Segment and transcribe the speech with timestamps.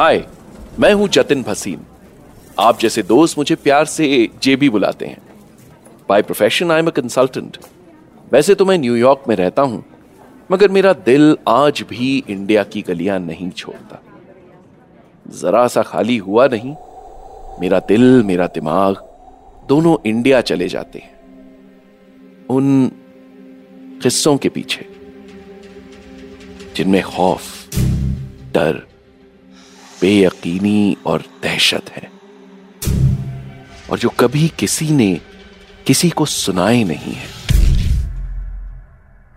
[0.00, 0.24] हाय,
[0.80, 1.80] मैं हूँ जतिन भसीन।
[2.58, 4.06] आप जैसे दोस्त मुझे प्यार से
[4.42, 5.18] जेबी बुलाते हैं।
[6.08, 7.58] By profession I am consultant
[8.32, 9.84] वैसे तो मैं न्यूयॉर्क में रहता हूँ,
[10.50, 14.02] मगर मेरा दिल आज भी इंडिया की गलियाँ नहीं छोड़ता।
[15.34, 16.74] जरा सा खाली हुआ नहीं,
[17.60, 19.06] मेरा दिल, मेरा दिमाग,
[19.68, 22.90] दोनों इंडिया चले जाते हैं। उन
[24.02, 24.86] किस्सों के पीछे,
[26.76, 27.42] जिनमें खौफ,
[28.54, 28.86] डर
[30.00, 32.10] बेयकीनी और दहशत है।
[33.90, 35.20] और जो कभी किसी ने
[35.86, 37.40] किसी को सुनाए नहीं है।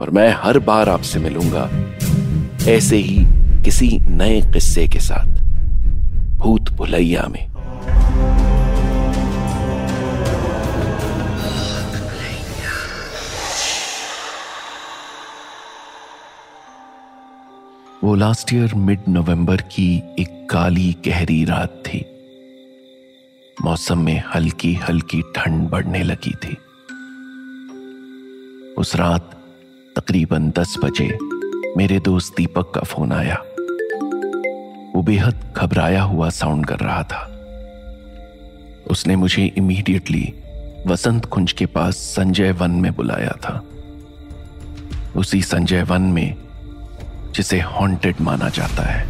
[0.01, 1.69] और मैं हर बार आपसे मिलूँगा
[2.71, 3.25] ऐसे ही
[3.63, 5.27] किसी नए किस्से के साथ।
[6.37, 7.52] भूत भुलैया में।
[18.03, 22.05] वो लास्ट ईयर मिड नवंबर की एक काली गहरी रात थी।
[23.61, 26.57] मौसम में हल्की हल्की ठंड बढ़ने लगी थी।
[28.77, 29.31] उस रात
[29.95, 31.17] तकरीबन दस बजे
[31.77, 33.35] मेरे दोस्त दीपक का फ़ोन आया।
[34.95, 37.25] वो बेहद घबराया हुआ साउंड कर रहा था।
[38.91, 40.33] उसने मुझे इमीडिएटली
[40.87, 43.63] वसंत कुंज के पास संजय वन में बुलाया था।
[45.15, 46.35] उसी संजय वन में
[47.35, 49.07] जिसे हॉन्टेड माना जाता है।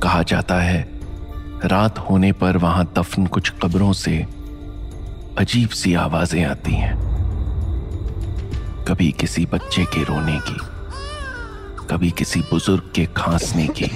[0.00, 0.82] कहा जाता है,
[1.64, 4.26] रात होने पर वहाँ दफन कुछ कब्रों से
[5.38, 6.96] अजीब सी आवाज़ें आती हैं।
[8.88, 10.58] कभी किसी बच्चे के रोने की,
[11.86, 13.90] कभी किसी बुज़ुर्ग के खांसने की।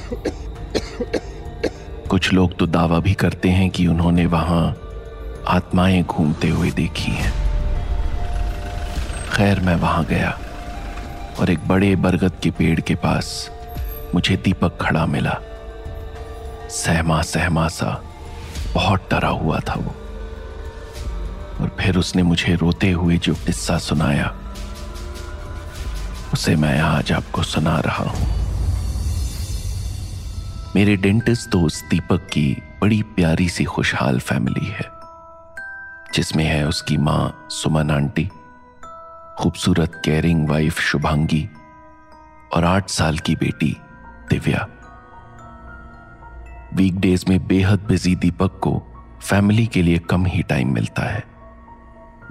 [2.08, 4.76] कुछ लोग तो दावा भी करते हैं कि उन्होंने वहाँ
[5.48, 7.32] आत्माएँ घूमते हुए देखी हैं।
[9.32, 10.38] खैर, मैं वहाँ गया।
[11.40, 13.50] और एक बड़े बरगद के पेड़ के पास
[14.14, 15.38] मुझे दीपक खड़ा मिला।
[16.70, 18.02] सहमा सहमा सा
[18.74, 19.94] बहुत डरा हुआ था वो।
[21.60, 24.34] और फिर उसने मुझे रोते हुए जो किस्सा सुनाया,
[26.32, 28.26] उसे मैं आज आपको सुना रहा हूँ।
[30.76, 34.90] मेरे डेंटिस्ट दोस्त दीपक की बड़ी प्यारी सी खुशहाल फैमिली है,
[36.14, 38.28] जिसमें है उसकी माँ सुमन आंटी।
[39.38, 41.48] खूबसूरत केयरिंग वाइफ शुभांगी
[42.54, 43.76] और आठ साल की बेटी
[44.30, 44.66] दिव्या।
[46.74, 48.72] वीकडेज में बेहद बिज़ी दीपक को
[49.22, 51.22] फैमिली के लिए कम ही टाइम मिलता है।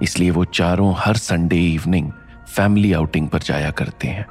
[0.02, 2.10] इसलिए वो चारों हर संडे इवनिंग
[2.48, 4.26] फैमिली आउटिंग पर जाया करते हैं।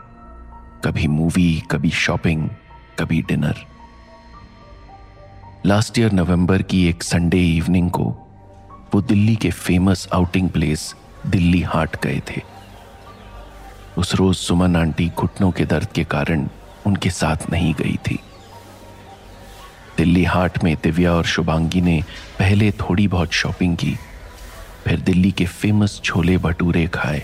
[0.86, 2.50] कभी मूवी कभी शॉपिंग
[3.00, 3.56] कभी डिनर
[5.66, 8.06] लास्ट ईयर नवंबर की एक संडे इवनिंग को
[8.94, 10.96] वो दिल्ली के famous outing place
[11.28, 12.57] Dilli Haat गए थे।
[13.98, 16.48] उस रोज सुमन आंटी घुटनों के दर्द के कारण
[16.86, 18.20] उनके साथ नहीं गई थी।
[19.98, 22.02] दिल्ली हाट में दिव्या और शुभांगी ने
[22.40, 23.98] पहले थोड़ी बहुत शॉपिंग की,
[24.84, 27.24] फिर दिल्ली के फ़ेमस छोले भटूरे खाए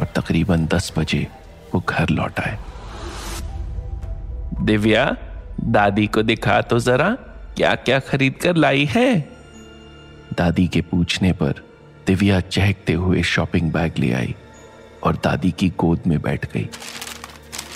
[0.00, 1.26] और तकरीबन दस बजे
[1.74, 2.58] वो घर लौट आए।
[4.62, 5.04] दिव्या,
[5.60, 7.10] दादी को दिखा तो जरा
[7.56, 9.20] क्या क्या खरीद कर लाई है?
[10.38, 11.62] दादी के पूछने पर
[12.06, 14.34] दिव्या चहकते हुए शॉपिंग बैग ले आई।
[15.04, 16.68] और दादी की गोद में बैठ गई।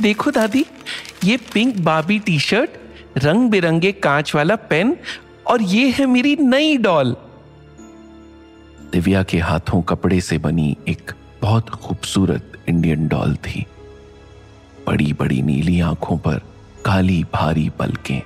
[0.03, 0.65] देखो दादी
[1.25, 2.71] ये पिंक बाबी टी शर्ट
[3.17, 4.97] रंग बिरंगे कांच वाला पेन
[5.47, 7.17] और ये है मेरी नई डॉल।
[8.93, 11.13] दिव्या के हाथों कपड़े से बनी एक
[11.43, 13.67] बहुत खूबसूरत इंडियन डॉल थी।
[14.87, 16.41] बड़ी बड़ी नीली आँखों पर
[16.85, 18.21] काली भारी पलकें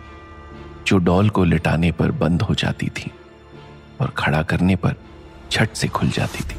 [0.87, 3.11] जो डॉल को लिटाने पर बंद हो जाती थी
[4.01, 4.95] और खड़ा करने पर
[5.51, 6.57] छट से खुल जाती थी।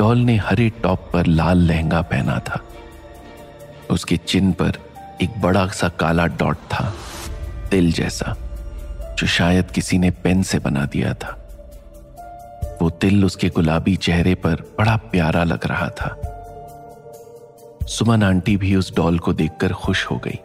[0.00, 2.60] डॉल ने हरे टॉप पर लाल लहंगा पहना था।
[3.90, 4.72] उसके चिन पर
[5.22, 6.94] एक बड़ा सा काला डॉट था,
[7.70, 8.36] तिल जैसा,
[9.18, 11.36] जो शायद किसी ने पेन से बना दिया था।
[12.82, 16.16] वो तिल उसके गुलाबी चेहरे पर बड़ा प्यारा लग रहा था।
[17.86, 20.38] सुमन आंटी भी उस डॉल को देखकर खुश हो गई।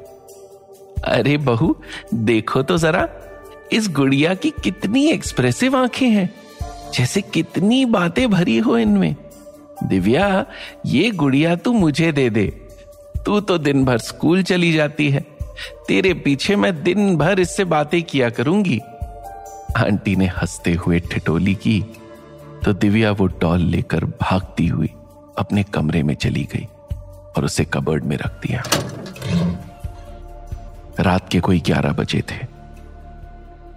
[1.04, 1.76] अरे बहू,
[2.14, 3.10] देखो तो जरा,
[3.72, 6.34] इस गुड़िया की कितनी एक्सप्रेसिव आँखें हैं,
[6.94, 9.16] जैसे कितनी बातें भरी हो इनमें।
[9.84, 10.46] दिव्या,
[10.86, 12.48] ये गुड़िया तू मुझे दे दे।
[13.26, 15.26] तू तो दिन भर स्कूल चली जाती है।
[15.88, 18.80] तेरे पीछे मैं दिन भर इससे बातें किया करूँगी।
[19.78, 21.86] आंटी ने हँसते हुए ठिटोली की
[22.66, 24.90] तो दिव्या वो डॉल लेकर भागती हुई
[25.38, 26.68] अपने कमरे में चली गई
[27.38, 28.64] और उसे कबर्ड में रख दिया।
[31.00, 32.48] रात के कोई ग्यारह बजे थे।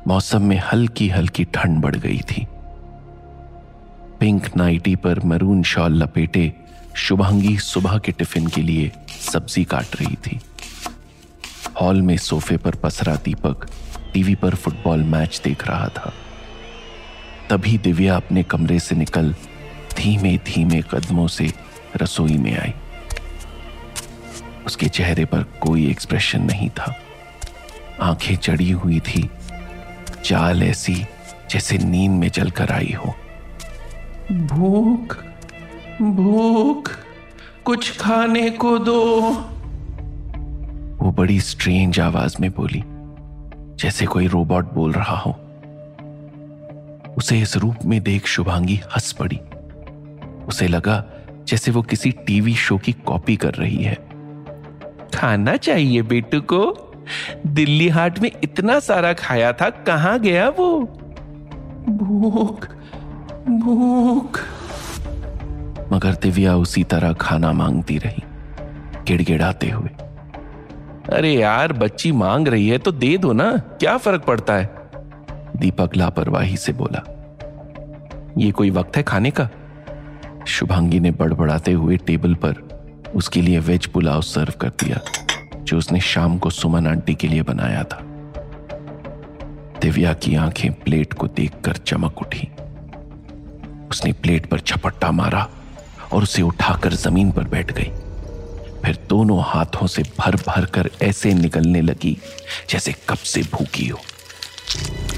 [0.06, 2.46] मौसम में हल्की हल्की ठंड बढ़ गई थी।
[4.20, 6.52] पिंक नाइटी पर मरून शॉल लपेटे
[6.94, 8.90] शुभांगी सुबह के टिफ़िन के लिए
[9.32, 10.40] सब्ज़ी काट रही थी।
[11.80, 13.66] हॉल में सोफे पर पसरा दीपक
[14.12, 16.12] टीवी पर फुटबॉल मैच देख रहा था।
[17.50, 19.34] तभी दिव्या अपने कमरे से निकल
[19.96, 21.52] धीमे धीमे कदमों से
[21.96, 22.72] रसोई में आई।
[24.66, 26.94] उसके चेहरे पर कोई एक्सप्रेशन नहीं था।
[28.02, 29.30] आँखें चढ़ी हुई थी
[30.24, 31.06] चाल ऐसी
[31.50, 33.14] जैसे नींद में जलकर आई हो।
[34.32, 35.16] भूख
[36.02, 36.90] भूख
[37.64, 39.20] कुछ खाने को दो।
[41.04, 42.82] वो बड़ी स्ट्रेंज आवाज़ में बोली
[43.76, 45.30] जैसे कोई रोबोट बोल रहा हो।
[47.16, 49.40] उसे इस रूप में देख शुभांगी हंस पड़ी।
[50.46, 51.04] उसे लगा
[51.48, 53.94] जैसे वो किसी टीवी शो की कॉपी कर रही है।
[55.14, 56.92] खाना चाहिए बेटू को।
[57.46, 60.80] दिल्ली हाट में इतना सारा खाया था कहाँ गया वो?
[61.88, 62.77] भूख
[63.50, 64.40] भूख।
[65.92, 68.22] मगर दिव्या उसी तरह खाना मांगती रही,
[69.06, 69.90] गिड़गिड़ाते हुए।
[71.12, 74.70] अरे यार, बच्ची मांग रही है तो दे दो ना, क्या फ़र्क पड़ता है?
[75.56, 77.02] दीपक लापरवाही से बोला,
[78.38, 79.48] ये कोई वक्त है खाने का?
[80.46, 82.66] शुभांगी ने बड़बड़ाते हुए टेबल पर
[83.14, 85.00] उसके लिए वेज पुलाव सर्व कर दिया,
[85.58, 88.02] जो उसने शाम को सुमन आंटी के लिए बनाया था।
[89.82, 92.48] दिव्या की आँखें प्लेट को देखकर चमक उठी।
[93.90, 95.48] उसने प्लेट पर झपट्टा मारा
[96.12, 97.90] और उसे उठाकर ज़मीन पर बैठ गई।
[98.84, 102.16] फिर दोनों हाथों से भर भर कर ऐसे निकलने लगी
[102.70, 104.00] जैसे कब से भूखी हो।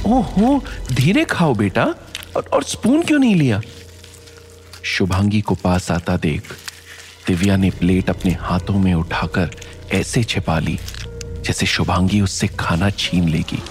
[0.07, 0.63] ओहो
[0.93, 1.85] धीरे खाओ बेटा
[2.37, 3.61] और, और स्पून क्यों नहीं लिया?
[4.83, 6.53] शुभांगी को पास आता देख
[7.27, 9.51] दिव्या ने प्लेट अपने हाथों में उठाकर
[9.93, 10.79] ऐसे छिपा ली
[11.45, 13.63] जैसे शुभांगी उससे खाना छीन लेगी।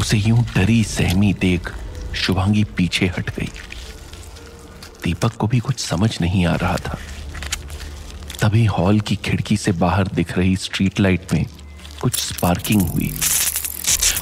[0.00, 1.72] उसे यूँ डरी सहमी देख
[2.14, 3.50] शुभांगी पीछे हट गई।
[5.04, 6.98] दीपक को भी कुछ समझ नहीं आ रहा था।
[8.40, 11.46] तभी हॉल की खिड़की से बाहर दिख रही स्ट्रीट लाइट में
[12.00, 13.12] कुछ स्पार्किंग हुई।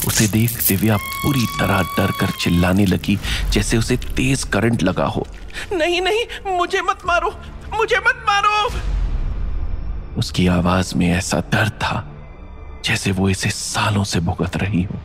[0.06, 3.19] उसे देख दिव्या पूरी तरह डर कर चिल्लाने लगी
[3.50, 5.26] जैसे उसे तेज करंट लगा हो।
[5.73, 7.31] नहीं नहीं मुझे मत मारो
[7.75, 8.81] मुझे मत मारो!
[10.19, 12.08] उसकी आवाज़ में ऐसा डर था
[12.85, 15.00] जैसे वो इसे सालों से भुगत रही हो।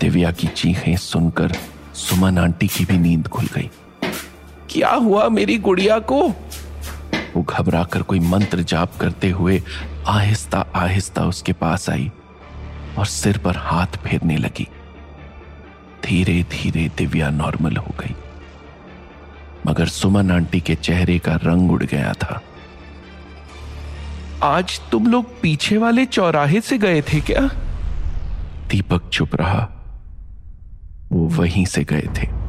[0.00, 1.56] दिव्या की चीखें सुनकर
[1.94, 3.70] सुमन आंटी की भी नींद खुल गई।
[4.74, 6.28] क्या हुआ मेरी गुड़िया को?
[7.36, 9.62] वो घबराकर कोई मंत्र जाप करते हुए
[10.06, 12.12] आहिस्ता आहिस्ता उसके पास आई
[12.98, 14.68] और सिर पर हाथ फेरने लगी।
[16.04, 18.14] धीरे धीरे दिव्या नॉर्मल हो गई।
[19.66, 22.40] मगर सुमन आंटी के चेहरे का रंग उड़ गया था।
[24.42, 27.40] आज तुम लोग पीछे वाले चौराहे से गए थे क्या?
[28.68, 29.68] दीपक चुप रहा।
[31.12, 32.43] वो वहीं से गए थे।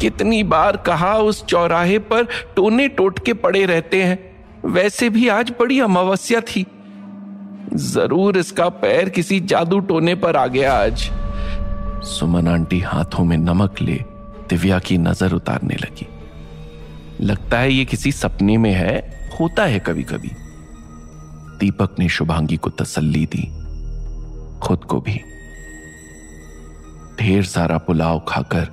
[0.00, 2.26] कितनी बार कहा उस चौराहे पर
[2.56, 4.18] टोने टोटके पड़े रहते हैं।
[4.64, 6.64] वैसे भी आज बड़ी अमावस्या थी।
[7.74, 11.10] ज़रूर इसका पैर किसी जादू टोने पर आ गया आज।
[12.08, 13.98] सुमन आंटी हाथों में नमक ले
[14.48, 16.06] दिव्या की नज़र उतारने लगी।
[17.20, 18.96] लगता है ये किसी सपने में है,
[19.40, 20.30] होता है कभी कभी
[21.60, 23.42] दीपक ने शुभांगी को तसल्ली दी,
[24.60, 25.20] खुद को भी।
[27.18, 28.68] ढेर सारा पुलाव खाकर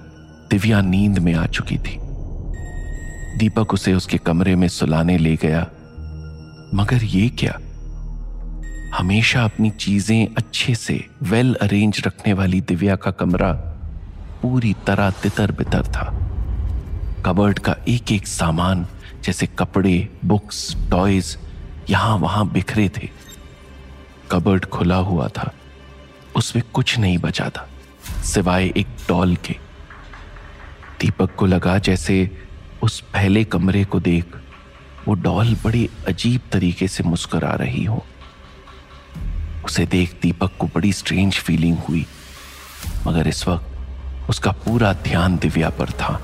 [0.50, 1.98] दिव्या नींद में आ चुकी थी।
[3.38, 5.62] दीपक उसे उसके कमरे में सुलाने ले गया।
[6.74, 7.60] मगर ये क्या?
[8.98, 13.52] हमेशा अपनी चीज़ें अच्छे से वेल अरेंज रखने वाली दिव्या का कमरा
[14.42, 16.10] पूरी तरह तितर बितर था।
[17.26, 18.86] कबर्ड का एक एक सामान,
[19.24, 21.38] जैसे कपड़े, बुक्स, टॉयज,
[21.90, 23.10] यहाँ वहाँ बिखरे थे।
[24.32, 25.52] कबर्ड खुला हुआ था।
[26.36, 27.68] उसमें कुछ नहीं बचा था,
[28.24, 29.56] सिवाय एक डॉल के।
[31.04, 32.16] दीपक को लगा जैसे
[32.84, 34.36] उस पहले कमरे को देख
[35.08, 38.04] वो डॉल बड़ी अजीब तरीके से मुस्कुरा रही हो।
[39.66, 42.06] उसे देख दीपक को बड़ी स्ट्रेंज फीलिंग हुई,
[43.08, 46.20] मगर इस वक्त उसका पूरा ध्यान दिव्या पर था।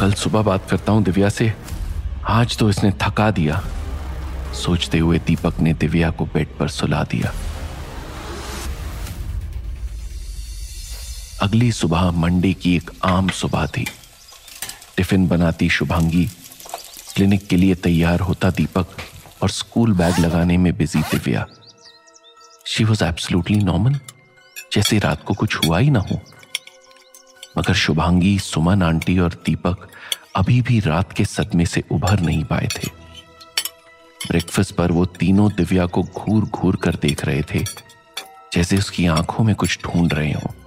[0.00, 1.52] कल सुबह बात करता हूँ दिव्या से,
[2.28, 3.62] आज तो इसने थका दिया,
[4.56, 7.32] सोचते हुए दीपक ने दिव्या को बेड पर सुला दिया।
[11.42, 13.84] अगली सुबह मंडे की एक आम सुबह थी।
[14.96, 16.24] टिफ़िन बनाती शुभांगी,
[17.14, 18.86] क्लिनिक के लिए तैयार होता दीपक
[19.42, 21.46] और स्कूल बैग लगाने में busy Divya.
[22.66, 23.98] She was absolutely normal
[24.72, 26.20] जैसे रात को कुछ हुआ ही ना हो।
[27.58, 29.88] मगर शुभांगी, सुमन आंटी और दीपक
[30.36, 32.88] अभी भी रात के सदमे से उभर नहीं पाए थे।
[34.28, 37.64] ब्रेकफास्ट पर वो तीनों दिव्या को घूर घूर कर देख रहे थे,
[38.54, 40.58] जैसे उसकी आँखों में कुछ ढूंढ रहे हों।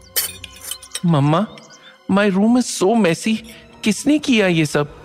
[1.05, 1.45] Mumma
[2.11, 3.35] my room is so messy
[3.83, 4.95] किसने किया ये सब?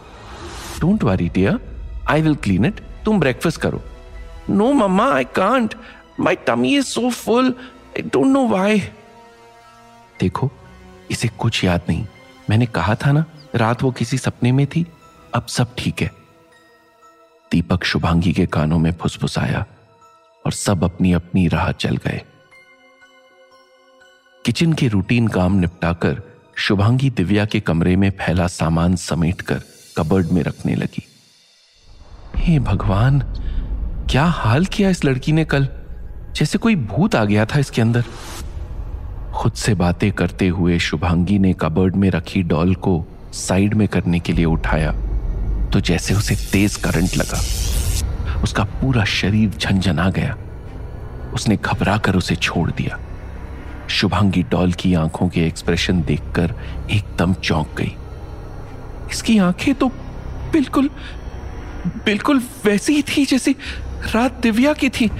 [0.80, 1.58] Don't worry dear
[2.10, 3.82] I will clean it तुम ब्रेकफास्ट करो.
[4.50, 5.74] No mumma I can't
[6.20, 7.54] my tummy is so full
[7.88, 8.78] I don't know why
[10.20, 10.50] देखो,
[11.10, 12.06] इसे कुछ याद नहीं.
[12.50, 13.24] मैंने कहा था ना,
[13.54, 14.86] रात वो किसी सपने में थी.
[15.34, 16.10] अब सब ठीक है.
[17.50, 19.64] दीपक शुभांगी के कानों में फुसफुसाया
[20.46, 22.22] और सब अपनी अपनी राह चल गए।
[24.48, 26.22] किचन के रूटीन काम निपटाकर
[26.56, 29.62] शुभांगी दिव्या के कमरे में फैला सामान समेटकर
[29.96, 31.08] कबर्ड में रखने लगी।
[32.36, 33.20] हे भगवान,
[34.10, 35.68] क्या हाल किया इस लड़की ने कल?
[36.36, 38.04] जैसे कोई भूत आ गया था इसके अंदर।
[39.34, 44.20] खुद से बातें करते हुए शुभांगी ने कबर्ड में रखी डॉल को साइड में करने
[44.20, 44.92] के लिए उठाया।
[45.72, 47.38] तो जैसे उसे तेज करंट लगा,
[48.42, 50.36] उसका पूरा शरीर झंझना गया।
[51.34, 52.98] उसने घबरा कर उसे छोड़ दिया।
[53.90, 56.54] शुभांगी डॉल की आँखों के एक्सप्रेशन देखकर
[56.90, 57.94] एकदम चौंक गई।
[59.10, 59.88] इसकी आँखें तो
[60.52, 60.90] बिल्कुल
[62.04, 63.52] बिल्कुल वैसी ही थी जैसी
[64.14, 65.10] रात दिव्या की थी।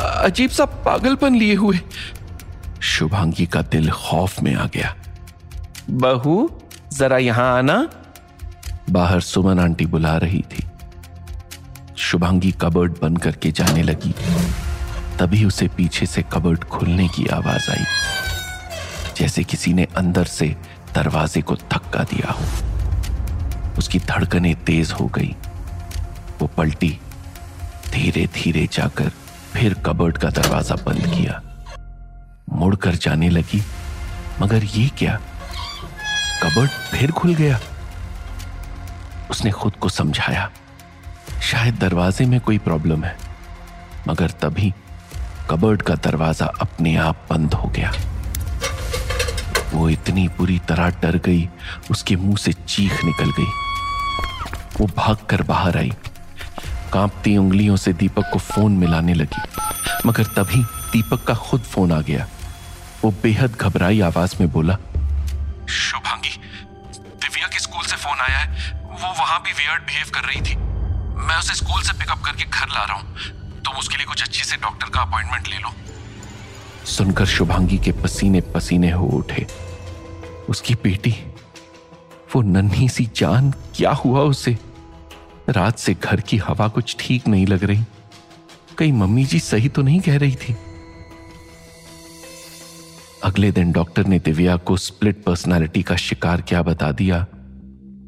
[0.00, 1.78] अजीब सा पागलपन लिए हुए।
[2.80, 4.94] शुभांगी का दिल खौफ में आ गया।
[5.90, 6.50] बहू,
[6.92, 7.88] जरा यहाँ आना।
[8.90, 10.64] बाहर सुमन आंटी बुला रही थी।
[11.96, 14.14] शुभांगी कबर्ड बंद करके जाने लगी।
[15.20, 17.84] तभी उसे पीछे से कबर्ड खुलने की आवाज़ आई,
[19.16, 20.46] जैसे किसी ने अंदर से
[20.94, 22.44] दरवाजे को धक्का दिया हो।
[23.78, 25.34] उसकी धड़कनें तेज हो गई।
[26.40, 26.98] वो पलटी
[27.92, 29.10] धीरे धीरे जाकर
[29.52, 31.40] फिर कबर्ड का दरवाज़ा बंद किया।
[32.52, 33.62] मुड़कर जाने लगी,
[34.42, 35.20] मगर ये क्या?
[36.42, 37.60] कबर्ड फिर खुल गया।
[39.30, 40.50] उसने खुद को समझाया,
[41.42, 43.16] शायद दरवाजे में कोई प्रॉब्लम है,
[44.08, 44.72] मगर तभी
[45.50, 47.92] कबर्ड का दरवाज़ा अपने आप बंद हो गया।
[49.72, 51.48] वो इतनी बुरी तरह डर गई,
[51.90, 53.50] उसके मुँह से चीख निकल गई।
[54.80, 55.92] वो भागकर बाहर आई।
[56.92, 59.42] कांपती उंगलियों से दीपक को फ़ोन मिलाने लगी।
[60.06, 62.26] मगर तभी दीपक का खुद फ़ोन आ गया।
[63.04, 64.76] वो बेहद घबराई आवाज़ में बोला,
[65.68, 66.36] शुभांगी,
[66.96, 70.56] दिव्या के स्कूल से फ़ोन आया है। वो वहाँ भी वियर्ड बिहेव कर रही थी।
[71.26, 73.39] मैं उसे स्कूल से पिकअप करके घर ला रहा हूँ।
[73.70, 75.70] तुम उसके लिए कुछ अच्छी से डॉक्टर का अपॉइंटमेंट ले लो।
[76.84, 79.46] सुनकर शुभांगी के पसीने पसीने हो उठे।
[80.48, 81.14] उसकी बेटी,
[82.34, 84.58] वो नन्ही सी जान, क्या हुआ उसे?
[85.48, 87.84] रात से घर की हवा कुछ ठीक नहीं लग रही।
[88.78, 90.56] कहीं मम्मी जी सही तो नहीं कह रही थी?
[93.24, 97.26] अगले दिन डॉक्टर ने दिव्या को स्प्लिट पर्सनालिटी का शिकार क्या बता दिया?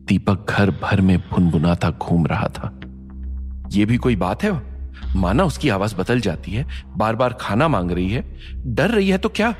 [0.06, 2.80] दीपक घर भर में भुनभुनाता घूम रहा था।
[3.72, 4.71] यह भी कोई बात है?
[5.16, 6.66] माना उसकी आवाज़ बदल जाती है
[6.96, 8.24] बार बार खाना मांग रही है।
[8.66, 9.54] डर रही है तो क्या?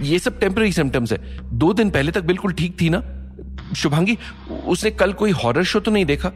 [0.00, 1.18] ये सब टेम्पररी सिम्टम्स है।
[1.58, 3.02] दो दिन पहले तक बिल्कुल ठीक थी ना?
[3.76, 4.18] शुभांगी,
[4.66, 6.32] उसने कल कोई हॉरर शो तो नहीं देखा?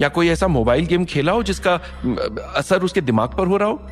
[0.00, 1.74] या कोई ऐसा मोबाइल गेम खेला हो जिसका
[2.56, 3.86] असर उसके दिमाग पर हो रहा हो?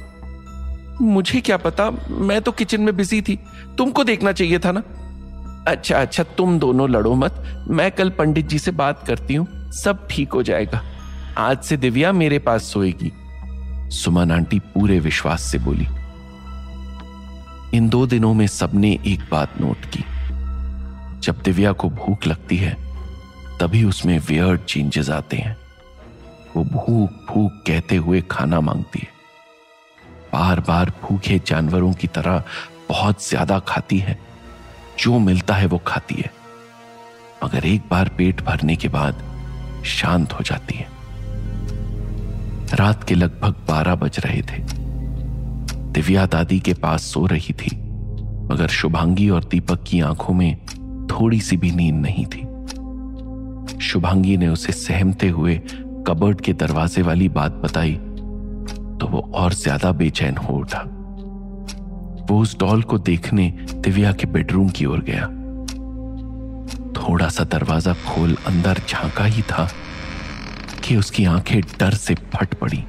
[1.00, 1.90] मुझे क्या पता?
[2.10, 3.38] मैं तो किचन में बिज़ी थी।
[3.78, 4.82] तुमको देखना चाहिए था ना?
[5.68, 10.06] अच्छा अच्छा तुम दोनों लड़ो मत। मैं कल पंडित जी से बात करती हूँ। सब
[10.10, 10.82] ठीक हो जाएगा।
[11.38, 13.12] आज से दिव्या मेरे पास सोएगी।
[13.90, 15.86] सुमन आंटी पूरे विश्वास से बोली,
[17.74, 20.04] इन दो दिनों में सबने एक बात नोट की।
[21.20, 22.76] जब दिव्या को भूख लगती है,
[23.60, 25.56] तभी उसमें वियर्ड चेंजेस आते हैं।
[26.56, 29.08] वो भूख भूख कहते हुए खाना मांगती है।
[30.32, 32.42] बार बार भूखे जानवरों की तरह
[32.88, 34.18] बहुत ज़्यादा खाती है।
[34.98, 36.30] जो मिलता है वो खाती है।
[37.44, 39.22] मगर एक बार पेट भरने के बाद
[39.88, 40.88] शांत हो जाती है।
[42.72, 44.62] रात के लगभग बारह बज रहे थे।
[45.92, 47.76] दिव्या दादी के पास सो रही थी,
[48.46, 50.56] मगर शुभांगी और दीपक की आँखों में
[51.10, 52.42] थोड़ी सी भी नींद नहीं थी।
[53.80, 55.56] शुभांगी ने उसे सहमते हुए
[56.06, 57.94] कबर्ड के दरवाजे वाली बात बताई
[59.00, 60.82] तो वो और ज़्यादा बेचैन हो उठा।
[62.30, 65.26] वो उस डॉल को देखने दिव्या के बेडरूम की ओर गया।
[66.96, 69.68] थोड़ा सा दरवाज़ा खोल अंदर झांका ही था
[70.90, 72.82] कि उसकी आँखें डर से फट पड़ी।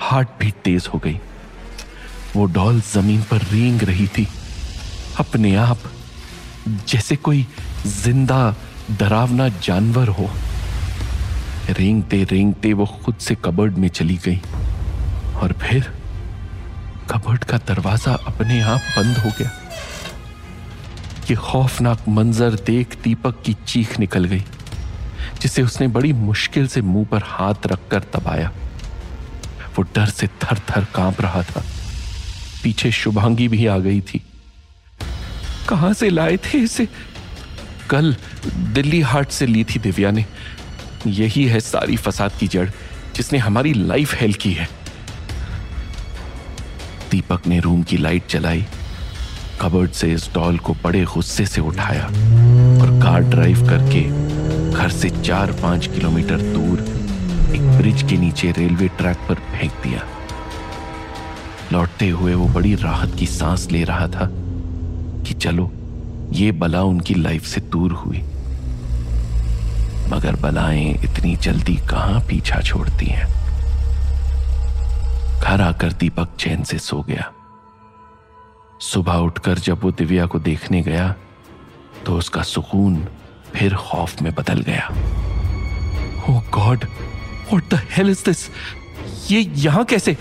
[0.00, 1.18] हार्ट भी तेज हो गई।
[2.36, 4.26] वो डॉल ज़मीन पर रेंग रही थी।
[5.18, 5.78] अपने आप
[6.88, 7.46] जैसे कोई
[7.86, 8.54] ज़िंदा,
[8.98, 10.28] डरावना जानवर हो।
[11.70, 14.40] रेंगते रेंगते वो खुद से कबर्ड में चली गई।
[15.34, 15.92] और फिर
[17.10, 19.50] कबर्ड का दरवाज़ा अपने आप बंद हो गया।
[21.30, 24.44] ये खौफनाक मंजर देख दीपक की चीख निकल गई।
[25.40, 28.52] जिसे उसने बड़ी मुश्किल से मुँह पर हाथ रखकर दबाया।
[29.78, 31.64] वो डर से थर थर काँप रहा था।
[32.62, 34.24] पीछे शुभांगी भी आ गई थी।
[35.68, 36.88] कहाँ से लाए थे इसे?
[37.90, 38.16] कल
[38.56, 40.26] दिल्ली हाट से ली थी दिव्या ने।
[41.06, 42.70] यही है सारी फसाद की जड़,
[43.14, 44.68] जिसने हमारी लाइफ हेल की है।
[47.10, 48.66] दीपक ने रूम की लाइट जलाई,
[49.60, 52.04] कबर्ड से इस डॉल को बड़े गुस्से से उठाया
[52.82, 54.29] और कार ड्राइव करके
[54.80, 56.80] घर से चार पाँच किलोमीटर दूर
[57.54, 60.04] एक ब्रिज के नीचे रेलवे ट्रैक पर फेंक दिया।
[61.72, 64.28] लौटते हुए वो बड़ी राहत की सांस ले रहा था
[65.24, 65.70] कि चलो,
[66.32, 68.22] ये बला उनकी लाइफ से दूर हुई।
[70.10, 73.28] मगर बलाएँ इतनी जल्दी कहाँ पीछा छोड़ती हैं?
[75.40, 77.32] घर आकर दीपक चैन से सो गया।
[78.80, 81.14] सुबह उठकर जब वो दिव्या को देखने गया
[82.06, 83.04] तो उसका सुकून
[83.56, 84.88] फिर खौफ में बदल गया।
[86.28, 88.48] ओ God what the hell is this
[89.30, 90.16] ये यहाँ कैसे?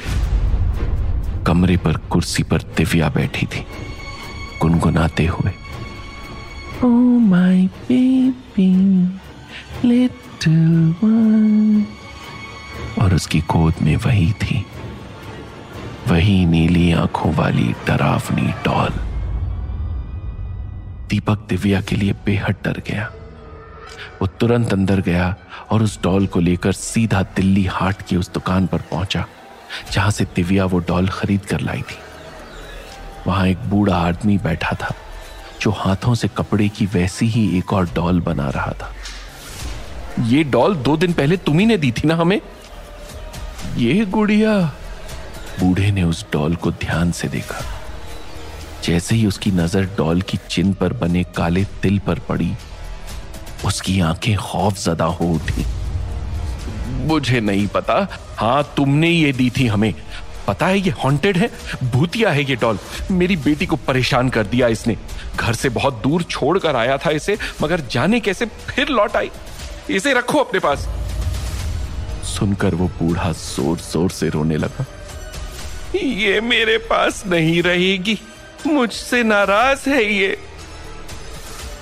[1.48, 3.66] कमरे पर कुर्सी पर दिव्या बैठी थी,
[4.62, 5.52] गुनगुनाते हुए।
[6.84, 6.90] Oh
[7.28, 8.72] my baby
[9.86, 11.86] little one
[13.02, 14.66] और उसकी गोद में वही थी,
[16.08, 18.94] वही नीली आँखों वाली डरावनी डॉल।
[21.10, 23.12] दीपक दिव्या के लिए बेहद डर गया।
[24.22, 25.36] वो तुरंत अंदर गया
[25.72, 29.26] और उस डॉल को लेकर सीधा दिल्ली हाट की उस दुकान पर पहुँचा,
[29.92, 31.98] जहाँ से दिव्या वो डॉल खरीद कर लाई थी।
[33.28, 34.94] वहाँ एक बूढ़ा आदमी बैठा था,
[35.62, 38.94] जो हाथों से कपड़े की वैसी ही एक और डॉल बना रहा था।
[40.26, 42.40] ये डॉल दो दिन पहले तुम्ही ने दी थी ना हमें?
[43.78, 44.60] ये गुड़िया,
[45.60, 47.66] बूढ़े ने उस डॉल को ध्यान से देखा।
[48.90, 52.52] जैसे ही उसकी नज़र डॉल की चिन पर बने काले तिल पर पड़ी,
[53.66, 55.66] उसकी आँखें खौफ जदा हो उठी।
[57.08, 57.96] मुझे नहीं पता।
[58.38, 59.94] हाँ तुमने ये दी थी हमें।
[60.48, 61.50] पता है ये हॉन्टेड है?
[61.86, 62.80] भूतिया है ये डॉल।
[63.12, 64.96] मेरी बेटी को परेशान कर दिया इसने।
[65.36, 69.30] घर से बहुत दूर छोड़कर आया था इसे, मगर जाने कैसे फिर लौट आई।
[69.90, 70.88] इसे रखो अपने पास।
[72.28, 74.86] सुनकर वो बूढ़ा ज़ोर ज़ोर से रोने लगा।
[75.96, 78.20] ये मेरे पास नहीं रहेगी।
[78.68, 80.38] मुझसे नाराज़ है ये।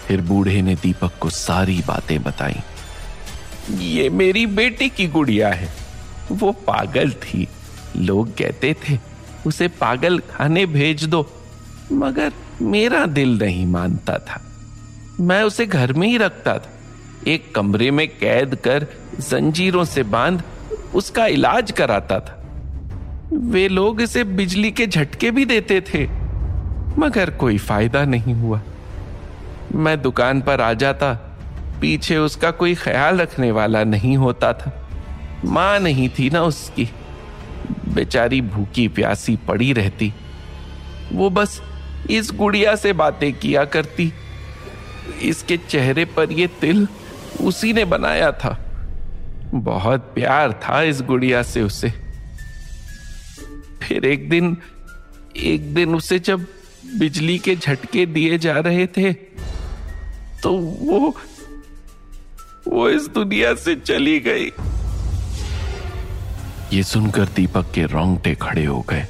[0.07, 2.55] फिर बूढ़े ने दीपक को सारी बातें बताई।
[3.79, 5.73] ये मेरी बेटी की गुड़िया है।
[6.31, 7.47] वो पागल थी।
[7.97, 8.99] लोग कहते थे,
[9.45, 11.31] उसे पागल खाने भेज दो।
[11.91, 14.41] मगर मेरा दिल नहीं मानता था।
[15.19, 16.69] मैं उसे घर में ही रखता था।
[17.27, 18.87] एक कमरे में कैद कर
[19.19, 20.43] जंजीरों से बाँध
[20.95, 22.43] उसका इलाज कराता था।
[23.33, 26.26] वे लोग इसे बिजली के झटके भी देते थे।
[26.99, 28.61] मगर कोई फ़ायदा नहीं हुआ।
[29.75, 31.13] मैं दुकान पर आ जाता,
[31.81, 34.89] पीछे उसका कोई ख्याल रखने वाला नहीं होता था।
[35.45, 36.89] माँ नहीं थी ना उसकी।
[37.93, 40.13] बेचारी भूखी प्यासी पड़ी रहती।
[41.13, 41.61] वो बस
[42.09, 44.13] इस गुड़िया से बातें किया करती।
[45.21, 46.87] इसके चेहरे पर ये तिल
[47.41, 48.57] उसी ने बनाया था।
[49.53, 51.89] बहुत प्यार था इस गुड़िया से उसे।
[53.81, 54.57] फिर एक दिन
[55.37, 56.45] एक दिन उसे जब
[56.95, 59.13] बिजली के झटके दिए जा रहे थे
[60.43, 61.15] तो वो
[62.67, 64.51] वो इस दुनिया से चली गई।
[66.73, 69.05] ये सुनकर दीपक के रोंगटे खड़े हो गए।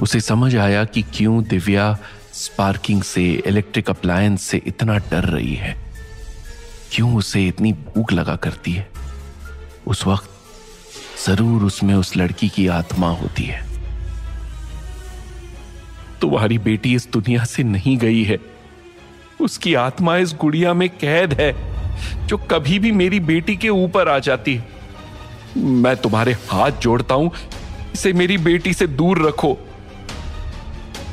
[0.00, 1.96] उसे समझ आया कि क्यों दिव्या
[2.34, 5.76] स्पार्किंग से, इलेक्ट्रिक अप्लायंस से इतना डर रही है।
[6.92, 8.88] क्यों उसे इतनी भूख लगा करती है?
[9.86, 10.30] उस वक्त
[11.26, 13.73] ज़रूर उसमें उस लड़की की आत्मा होती है।
[16.24, 18.38] तुम्हारी बेटी इस दुनिया से नहीं गई है।
[19.40, 21.52] उसकी आत्मा इस गुड़िया में कैद है,
[22.26, 24.72] जो कभी भी मेरी बेटी के ऊपर आ जाती है।
[25.56, 27.30] मैं तुम्हारे हाथ जोड़ता हूँ,
[27.94, 29.56] इसे मेरी बेटी से दूर रखो।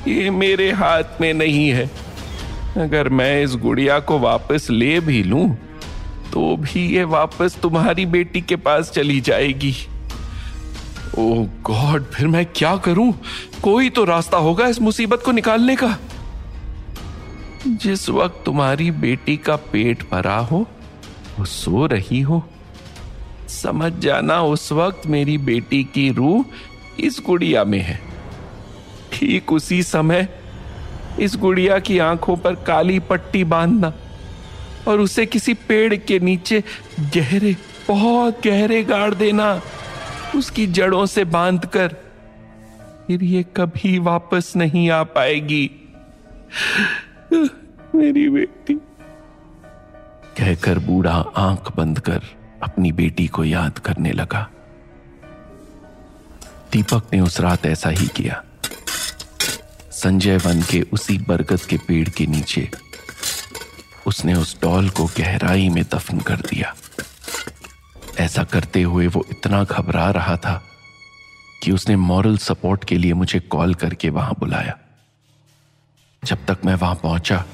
[0.08, 1.90] ये मेरे हाथ में नहीं है।
[2.78, 5.48] अगर मैं इस गुड़िया को वापस ले भी लूँ
[6.34, 9.76] तो भी ये वापस तुम्हारी बेटी के पास चली जाएगी।
[11.22, 13.14] ओह गॉड फिर मैं क्या करूँ?
[13.64, 15.98] कोई तो रास्ता होगा इस मुसीबत को निकालने का।
[17.68, 20.66] जिस वक्त तुम्हारी बेटी का पेट भरा हो,
[21.40, 22.44] वो सो रही हो।
[23.48, 26.46] समझ जाना उस वक्त मेरी बेटी की रूह
[27.00, 28.00] इस गुड़िया में है।
[29.14, 30.28] ठीक उसी समय
[31.20, 33.94] इस गुड़िया की आँखों पर काली पट्टी बांधना
[34.88, 36.64] और उसे किसी पेड़ के नीचे
[37.16, 37.56] गहरे,
[37.88, 39.62] बहुत गहरे गाड़ देना।
[40.36, 41.96] उसकी जड़ों से बांधकर
[43.08, 45.70] फिर ये कभी वापस नहीं आ पाएगी।
[47.96, 48.74] मेरी बेटी।
[50.38, 52.22] कहकर बूढ़ा आँख बंद कर
[52.64, 54.50] अपनी बेटी को याद करने लगा।
[56.72, 58.44] दीपक ने उस रात ऐसा ही किया।
[59.92, 62.70] संजय वन के उसी बरगद के पेड़ के नीचे
[64.08, 66.74] उसने उस डॉल को गहराई में दफन कर दिया।
[68.20, 70.64] ऐसा करते हुए वो इतना घबरा रहा था
[71.64, 74.78] कि उसने मॉरल सपोर्ट के लिए मुझे कॉल करके वहाँ बुलाया।
[76.24, 77.46] जब तक मैं वहाँ पहुँचा,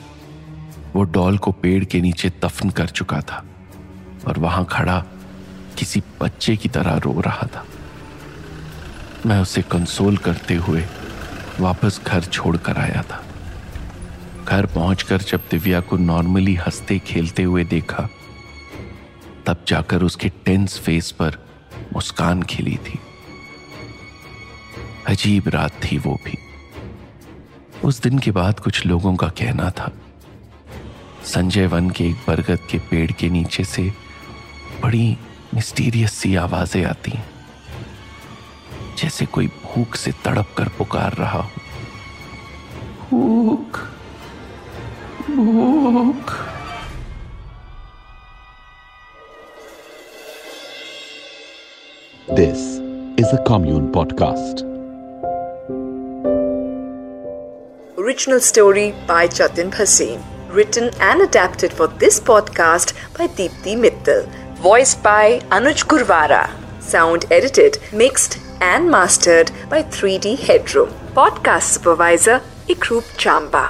[0.96, 3.46] वो डॉल को पेड़ के नीचे दफन कर चुका था
[4.28, 5.06] और वहाँ खड़ा
[5.78, 7.66] किसी बच्चे की तरह रो रहा था।
[9.26, 10.86] मैं उसे कंसोल करते हुए
[11.60, 13.24] वापस घर छोड़कर आया था।
[14.48, 18.10] घर पहुंचकर जब दिव्या को नॉर्मली हँसते खेलते हुए देखा
[19.48, 21.48] तब जाकर उसके टेंस फेस पर
[21.94, 23.00] मुस्कान खिली थी।
[25.08, 26.38] अजीब रात थी वो भी।
[27.84, 29.92] उस दिन के बाद कुछ लोगों का कहना था।
[31.26, 33.94] संजय वन के एक बरगद के पेड़ के नीचे से
[34.84, 35.18] बड़ी
[35.56, 37.30] मिस्टीरियस सी आवाज़ें आती हैं।
[38.98, 41.50] जैसे कोई भूख से तड़प कर पुकार रहा हो।
[43.10, 43.80] भूख
[45.32, 46.47] भूख।
[53.28, 54.62] Is a commune podcast.
[57.98, 60.22] Original story by Jatin Bhasin.
[60.50, 64.22] Written and adapted for this podcast by Deepthi Mittal.
[64.68, 66.44] Voiced by Anuj Gurwara.
[66.82, 70.94] Sound edited, mixed, and mastered by 3D Headroom.
[71.14, 73.66] Podcast supervisor Ikroop Chamba.